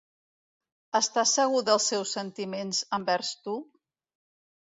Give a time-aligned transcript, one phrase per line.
[0.99, 3.57] Estàs segur dels seus sentiments envers tu?